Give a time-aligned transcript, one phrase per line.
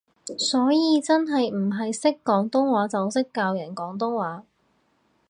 [0.39, 4.43] 所以真係唔係識廣東話就識教人廣東話